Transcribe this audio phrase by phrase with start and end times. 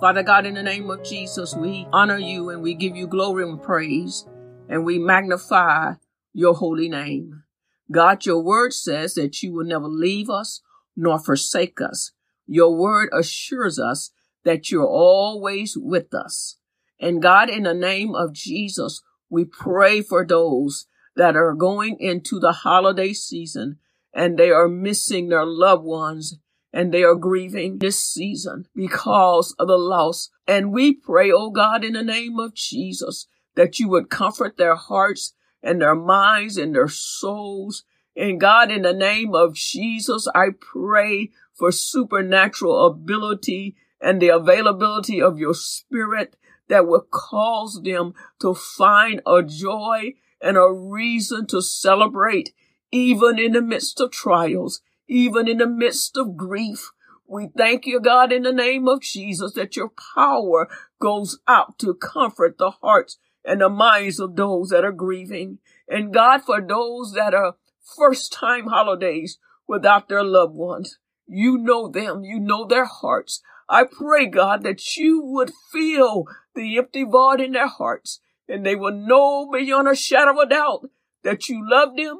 [0.00, 3.42] Father God, in the name of Jesus, we honor you and we give you glory
[3.42, 4.24] and praise
[4.68, 5.94] and we magnify
[6.32, 7.42] your holy name.
[7.90, 10.62] God, your word says that you will never leave us
[10.96, 12.12] nor forsake us.
[12.46, 14.12] Your word assures us
[14.44, 16.58] that you're always with us.
[17.00, 20.86] And God, in the name of Jesus, we pray for those
[21.16, 23.78] that are going into the holiday season
[24.14, 26.38] and they are missing their loved ones
[26.72, 30.30] and they are grieving this season because of the loss.
[30.46, 34.74] And we pray, oh God, in the name of Jesus, that you would comfort their
[34.76, 37.84] hearts and their minds and their souls.
[38.16, 45.20] And God, in the name of Jesus, I pray for supernatural ability and the availability
[45.20, 46.36] of your spirit
[46.68, 52.52] that will cause them to find a joy and a reason to celebrate
[52.90, 56.90] even in the midst of trials even in the midst of grief.
[57.26, 60.68] We thank you, God, in the name of Jesus, that your power
[61.00, 65.58] goes out to comfort the hearts and the minds of those that are grieving.
[65.88, 67.56] And God, for those that are
[67.96, 73.42] first time holidays without their loved ones, you know them, you know their hearts.
[73.68, 78.74] I pray, God, that you would feel the empty void in their hearts and they
[78.74, 80.88] will know beyond a shadow of a doubt
[81.22, 82.18] that you love them,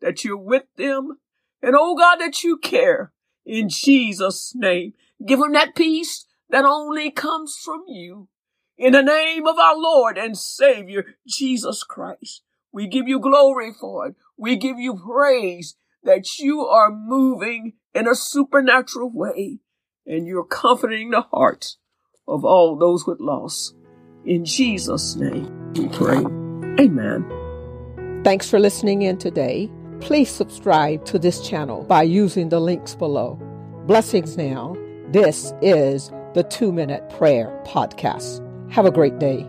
[0.00, 1.18] that you're with them,
[1.62, 3.12] and oh God, that you care
[3.44, 4.94] in Jesus' name.
[5.24, 8.28] Give them that peace that only comes from you.
[8.78, 14.06] In the name of our Lord and Savior, Jesus Christ, we give you glory for
[14.06, 14.14] it.
[14.38, 19.58] We give you praise that you are moving in a supernatural way
[20.06, 21.76] and you're comforting the hearts
[22.26, 23.74] of all those with loss.
[24.24, 26.24] In Jesus' name we pray.
[26.82, 28.22] Amen.
[28.24, 29.70] Thanks for listening in today.
[30.00, 33.34] Please subscribe to this channel by using the links below.
[33.86, 34.76] Blessings now.
[35.08, 38.40] This is the Two Minute Prayer Podcast.
[38.72, 39.46] Have a great day.